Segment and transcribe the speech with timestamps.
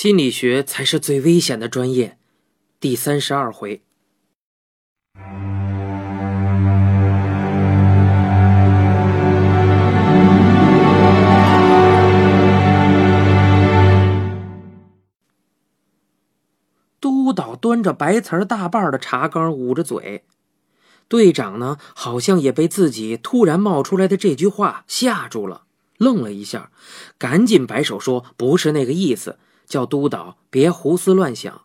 [0.00, 2.18] 心理学才是最危险的专业。
[2.78, 3.82] 第三十二回，
[17.00, 20.22] 督导端着白瓷大半的茶缸，捂着嘴。
[21.08, 25.62] 队长呢，好像也被自己突然冒出来的这句话吓住了，
[25.96, 26.70] 愣了一下，
[27.18, 31.62] 赶紧摆手说：“不是那个意思，叫督导别胡思乱想。”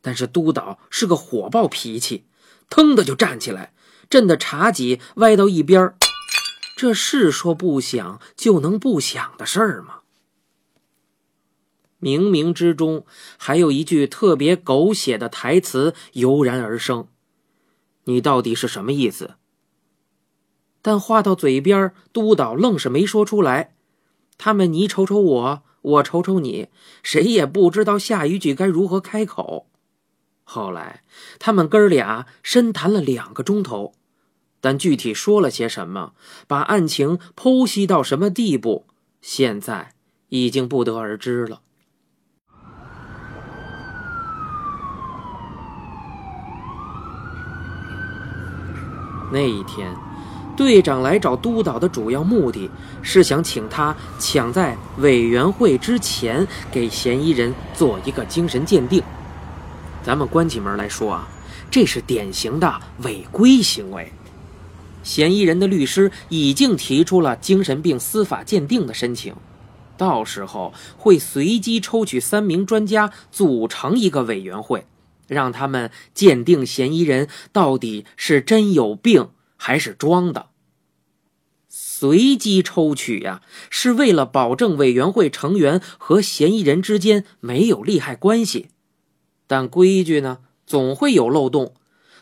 [0.00, 2.26] 但是督导是个火爆脾气，
[2.70, 3.74] 腾的就站起来，
[4.08, 5.94] 震得茶几歪到一边
[6.76, 10.00] 这是说不想就能不想的事儿吗？
[12.00, 13.04] 冥冥之中，
[13.36, 17.08] 还有一句特别狗血的台词油然而生。
[18.04, 19.34] 你到底是什么意思？
[20.82, 23.74] 但话到嘴边，督导愣是没说出来。
[24.38, 26.68] 他们你瞅瞅我，我瞅瞅你，
[27.04, 29.66] 谁也不知道下一句该如何开口。
[30.42, 31.04] 后来，
[31.38, 33.92] 他们哥俩深谈了两个钟头，
[34.60, 36.14] 但具体说了些什么，
[36.48, 38.86] 把案情剖析到什么地步，
[39.20, 39.94] 现在
[40.30, 41.60] 已经不得而知了。
[49.32, 49.94] 那一天，
[50.56, 52.70] 队长来找督导的主要目的
[53.02, 59.02] 是想请他抢在委员会之前给嫌疑人做一个精神鉴定。
[60.02, 61.28] 咱们关起门来说啊，
[61.70, 64.10] 这是典型的违规行为。
[65.02, 69.34] 嫌疑人的律师已经提出了精神病司法鉴定的申请，
[69.96, 74.86] 到时候会随机抽取三名专家组成一个委员会。
[75.28, 80.50] 让他们鉴定嫌疑人到底是真有病还是装的。
[81.68, 88.68] 随机抽取呀，是为了保证委员会成员和嫌疑人之间没有利害关系。
[89.46, 91.74] 但规矩呢，总会有漏洞，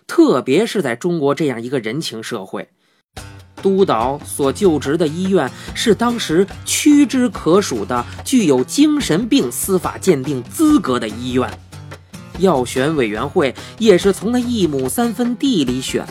[0.07, 2.69] 特别是在中国这样一个人情社会。
[3.63, 11.51] 督导所就职的医院是当时屈指可数的具有精神病司法鉴定资格的医院。
[12.39, 16.07] 要选委员会，也是从那一亩三分地里选。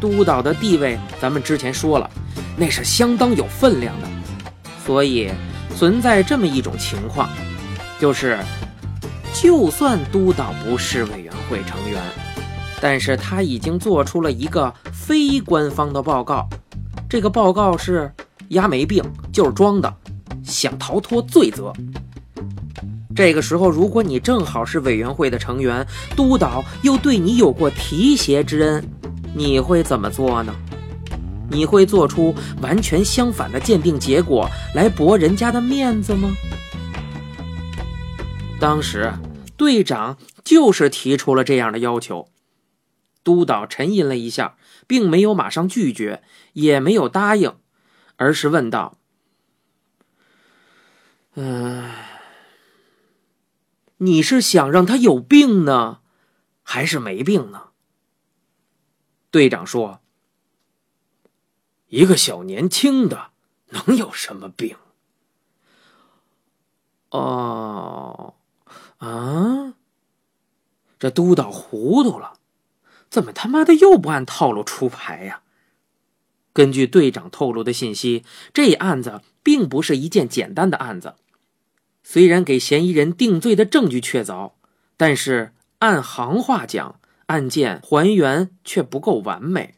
[0.00, 2.10] 督导的地位，咱们之前说了，
[2.56, 4.08] 那是相当有分量的。
[4.84, 5.30] 所以
[5.76, 7.28] 存在这么一种情况，
[8.00, 8.38] 就是，
[9.34, 12.02] 就算督导不是委员会成员，
[12.80, 16.48] 但是他已经做出了一个非官方的报告。
[17.08, 18.10] 这个报告是
[18.48, 19.94] 丫没病，就是装的，
[20.42, 21.72] 想逃脱罪责。
[23.14, 28.84] 这个时候，如果你正好是委员会的成员，督导又对你有过提携之恩，
[29.34, 30.54] 你会怎么做呢？
[31.50, 36.36] 你会做出完全相反的鉴定结果来驳人家的面子吗？
[38.60, 39.12] 当时
[39.56, 42.28] 队长就是提出了这样的要求，
[43.22, 44.56] 督导沉吟了一下，
[44.86, 46.22] 并没有马上拒绝，
[46.54, 47.54] 也没有答应，
[48.16, 48.98] 而是问道
[51.36, 51.88] ：“嗯。”
[54.00, 55.98] 你是想让他有病呢，
[56.62, 57.67] 还是没病呢？
[59.30, 60.00] 队长说
[61.88, 63.30] ：“一个小年轻的
[63.68, 64.76] 能有什么病？”
[67.10, 68.34] 哦，
[68.98, 69.74] 啊，
[70.98, 72.34] 这督导糊涂了，
[73.08, 75.42] 怎么他妈的又不按套路出牌呀？
[76.52, 81.14] 根据队长透露的信息，这案子并不是一件简单的案子。
[82.02, 84.52] 虽然给嫌疑人定罪的证据确凿，
[84.96, 86.97] 但是按行话讲，
[87.28, 89.74] 案件还原却不够完美，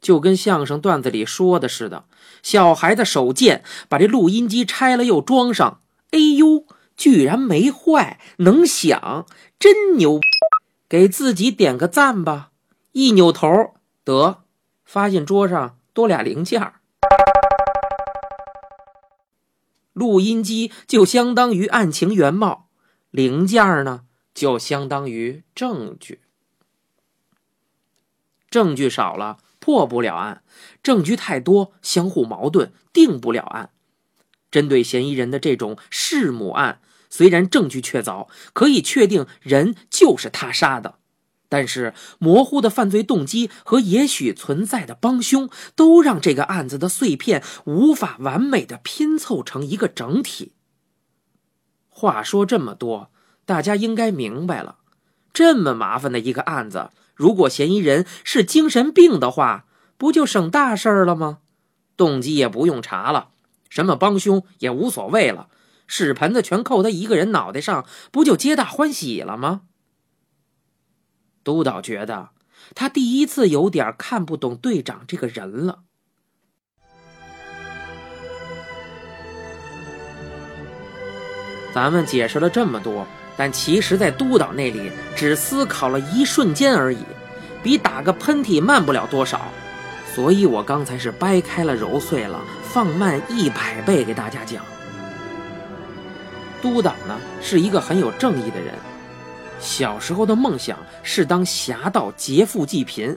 [0.00, 2.04] 就跟相声段子里说的似的
[2.42, 5.80] ：“小孩子手贱，把这录音机拆了又装上，
[6.10, 6.64] 哎呦，
[6.96, 9.24] 居然没坏，能响，
[9.58, 10.18] 真牛！
[10.88, 12.50] 给自己点个赞吧！”
[12.90, 14.42] 一扭头，得
[14.84, 16.80] 发现桌上多俩零件儿。
[19.92, 22.68] 录音机就相当于案情原貌，
[23.12, 24.02] 零件呢
[24.34, 26.22] 就相当于证据。
[28.50, 30.42] 证据少了破不了案，
[30.82, 33.70] 证据太多相互矛盾定不了案。
[34.50, 36.80] 针对嫌疑人的这种弑母案，
[37.10, 40.94] 虽然证据确凿，可以确定人就是他杀的。
[41.50, 50.52] 但是，模糊的犯罪动机和也许存在的帮凶，都让这个案子的碎片无法完美的拼凑成一个整体。
[51.88, 53.10] 话说这么多，
[53.46, 54.76] 大家应该明白了：
[55.32, 59.66] 这么麻烦的一个案子，如果嫌疑人是精神病的话，
[59.96, 61.38] 不就省大事儿了吗？
[61.96, 63.30] 动机也不用查了，
[63.68, 65.48] 什么帮凶也无所谓了，
[65.88, 69.62] 屎盆子全扣他一个人脑袋上，不就皆大欢喜了吗？
[71.42, 72.28] 督导觉得
[72.76, 75.80] 他第一次有点看不懂队长这个人了。
[81.74, 86.98] 咱们解释了这么多，但其实，在督导那里只思考了一瞬间而已，
[87.62, 89.40] 比打个喷嚏慢不了多少。
[90.12, 94.64] 所以我刚才是掰开了揉碎了，放慢一百倍给大家讲。
[96.60, 98.74] 督导呢是一个很有正义的人，
[99.60, 103.16] 小时候的梦想是当侠盗劫富济贫，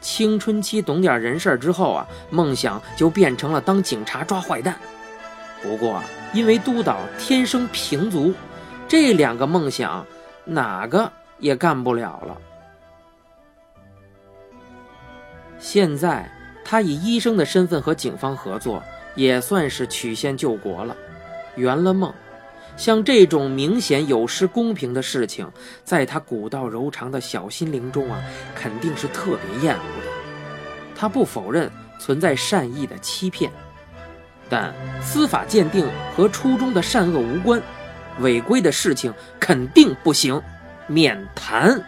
[0.00, 4.74] 青春期懂点人事之后啊，梦想就变成了当警察抓坏蛋。
[5.62, 6.02] 不过
[6.32, 8.32] 因为督导天生平足，
[8.90, 10.04] 这两个梦想
[10.44, 12.36] 哪个也干不了了。
[15.60, 16.28] 现在
[16.64, 18.82] 他以医生的身份和警方合作，
[19.14, 20.96] 也算是曲线救国了，
[21.54, 22.12] 圆了梦。
[22.76, 25.48] 像这种明显有失公平的事情，
[25.84, 28.20] 在他古道柔肠的小心灵中啊，
[28.56, 30.10] 肯定是特别厌恶的。
[30.96, 31.70] 他不否认
[32.00, 33.52] 存在善意的欺骗，
[34.48, 37.62] 但司法鉴定和初中的善恶无关，
[38.18, 40.42] 违规的事情肯定不行，
[40.86, 41.80] 免谈。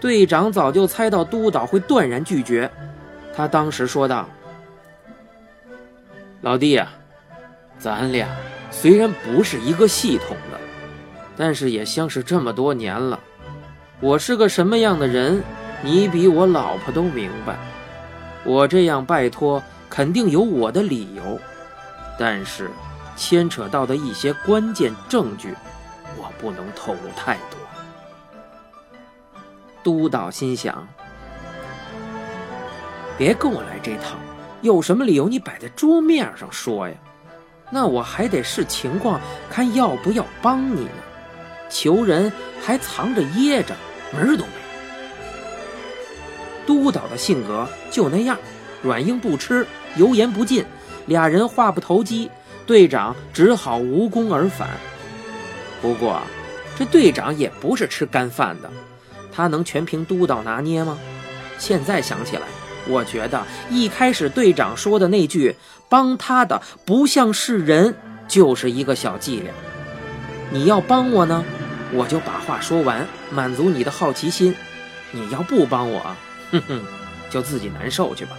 [0.00, 2.70] 队长早就猜到督导会断然拒绝，
[3.34, 4.28] 他当时说道
[6.42, 6.88] ：“老弟呀，
[7.78, 8.28] 咱俩
[8.70, 10.58] 虽然不是一个系统的，
[11.36, 13.18] 但是也相识这么多年了。
[14.00, 15.42] 我是个什么样的人，
[15.82, 17.56] 你比我老婆都明白。
[18.44, 21.40] 我这样拜托，肯定有我的理由，
[22.18, 22.68] 但是
[23.16, 25.54] 牵扯到的一些关键证据，
[26.16, 27.58] 我不能透露太多。”
[29.82, 30.86] 督导心想
[33.18, 34.16] ：“别跟我来这套，
[34.62, 36.94] 有什么理由你摆在桌面上说呀？
[37.70, 39.20] 那我还得视情况
[39.50, 40.90] 看要不要帮你呢。
[41.68, 42.32] 求人
[42.62, 43.74] 还藏着掖着，
[44.12, 44.50] 门儿都没。”
[46.66, 48.38] 督导的性格就那样，
[48.82, 50.64] 软硬不吃，油盐不进，
[51.06, 52.30] 俩人话不投机，
[52.66, 54.68] 队长只好无功而返。
[55.82, 56.20] 不过，
[56.78, 58.70] 这队长也不是吃干饭的。
[59.32, 60.98] 他能全凭督导拿捏吗？
[61.58, 62.42] 现在想起来，
[62.88, 65.56] 我觉得一开始队长说的那句
[65.88, 67.94] “帮他的不像是人”
[68.26, 69.52] 就是一个小伎俩。
[70.50, 71.44] 你要帮我呢，
[71.92, 74.52] 我就把话说完，满足你的好奇心；
[75.10, 76.00] 你要不帮我，
[76.52, 76.82] 哼哼，
[77.28, 78.36] 就自己难受去吧。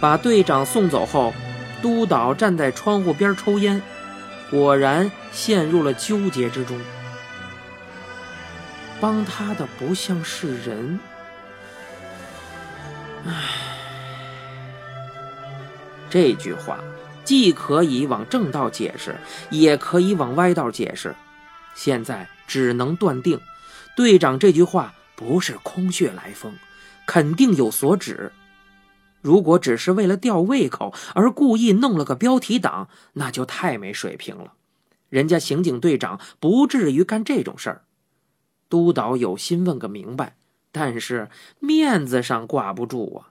[0.00, 1.32] 把队长送走后，
[1.80, 3.80] 督导站在窗户边抽烟，
[4.50, 6.78] 果然陷入了纠结之中。
[9.00, 11.00] 帮他的不像是人，
[13.26, 13.32] 唉，
[16.10, 16.78] 这句话
[17.24, 19.16] 既可以往正道解释，
[19.48, 21.14] 也可以往歪道解释。
[21.74, 23.40] 现在只能断定，
[23.96, 26.52] 队长这句话不是空穴来风，
[27.06, 28.30] 肯定有所指。
[29.20, 34.54] 如果只是为了吊胃口而故意弄了个标题党，那就太没水平了。
[35.08, 37.84] 人家刑警队长不至于干这种事儿。
[38.68, 40.36] 督导有心问个明白，
[40.70, 41.28] 但是
[41.58, 43.30] 面子上挂不住啊，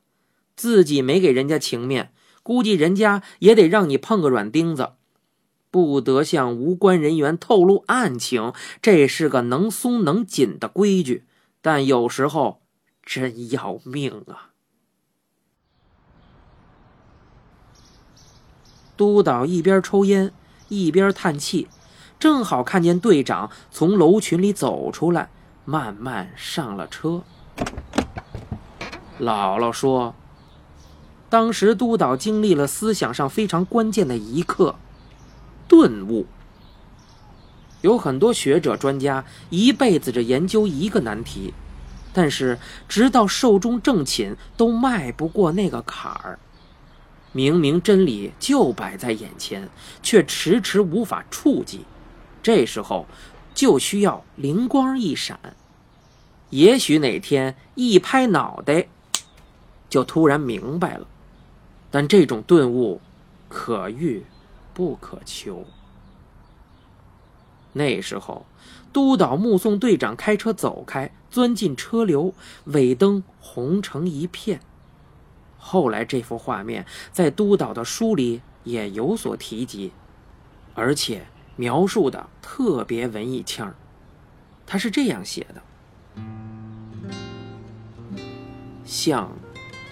[0.55, 2.11] 自己没给人家情面，
[2.43, 4.91] 估计人家也得让你碰个软钉子，
[5.71, 11.23] 不得向无关人员透露案情，这是个能松能紧的规矩，
[11.61, 12.61] 但有时候
[13.01, 14.48] 真要命啊！
[18.99, 20.33] 督导一边抽烟
[20.67, 21.69] 一边叹气。
[22.19, 25.29] 正好看见队长从楼群里走出来，
[25.63, 27.23] 慢慢上了车。
[29.17, 30.13] 姥姥说
[31.31, 34.75] ：“当时督导经历了思想上非常关键的一刻——
[35.69, 36.25] 顿悟。
[37.79, 41.53] 有很多学者专家一辈子只研究一个难题，
[42.11, 46.37] 但是直到寿终正寝都迈不过那个坎儿。
[47.31, 49.69] 明明真理就摆在眼前，
[50.01, 51.85] 却迟迟无法触及。”
[52.41, 53.05] 这时候，
[53.53, 55.37] 就需要灵光一闪，
[56.49, 58.87] 也许哪天一拍脑袋，
[59.89, 61.05] 就突然明白了。
[61.91, 63.01] 但这种顿悟，
[63.49, 64.23] 可遇
[64.73, 65.65] 不可求。
[67.73, 68.45] 那时候，
[68.91, 72.33] 督导目送队长开车走开，钻进车流，
[72.65, 74.61] 尾灯红成一片。
[75.59, 79.91] 后来，这幅画面在督导的书里也有所提及，
[80.73, 81.27] 而且。
[81.59, 83.75] 描述的特别文艺腔儿
[84.65, 85.61] 他是这样写的：
[88.85, 89.29] 像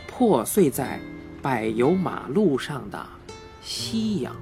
[0.07, 1.01] 破碎在
[1.41, 3.05] 柏油马路上的
[3.62, 4.33] 夕阳。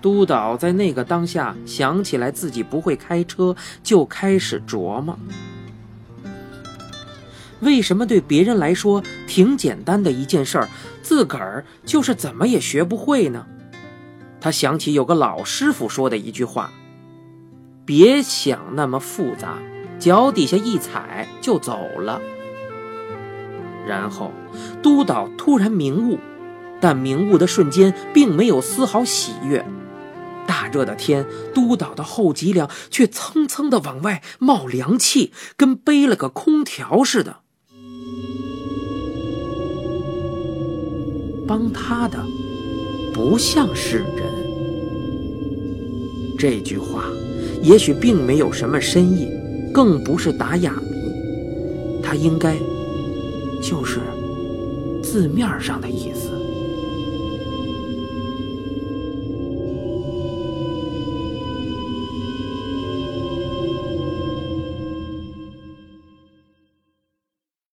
[0.00, 5.18] 督导在那个当下想起来自己不会开车，就开始琢磨：
[7.60, 10.68] 为什么对别人来说挺简单的一件事儿，
[11.02, 13.46] 自个儿就是怎么也学不会呢？
[14.40, 16.72] 他想起有个老师傅说的一句话
[17.84, 19.58] ：“别想那么复杂，
[19.98, 22.20] 脚底下一踩就走了。”
[23.84, 24.32] 然后，
[24.80, 26.18] 督导突然明悟，
[26.80, 29.66] 但明悟的瞬间并没有丝毫喜悦。
[30.46, 37.40] 大热的天，督导的后脊梁却蹭蹭的往外冒凉气，跟背了个空调似的。
[41.48, 42.18] 帮他的
[43.12, 44.06] 不像是人。
[46.38, 47.04] 这句话
[47.62, 49.28] 也许并没有什么深意，
[49.72, 52.54] 更不是打哑谜，它应该
[53.60, 53.98] 就是
[55.02, 56.28] 字面上的意思。